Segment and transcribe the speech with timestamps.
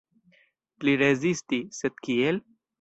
[0.79, 2.45] Pli rezisti, sed kiel?